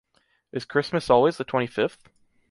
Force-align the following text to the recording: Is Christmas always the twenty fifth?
Is 0.51 0.65
Christmas 0.65 1.11
always 1.11 1.37
the 1.37 1.43
twenty 1.43 1.67
fifth? 1.67 2.09